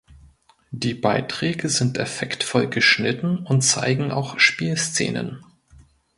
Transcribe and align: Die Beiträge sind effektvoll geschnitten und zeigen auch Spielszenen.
Die 0.71 0.95
Beiträge 0.95 1.69
sind 1.69 1.99
effektvoll 1.99 2.65
geschnitten 2.67 3.45
und 3.45 3.61
zeigen 3.61 4.09
auch 4.09 4.39
Spielszenen. 4.39 5.45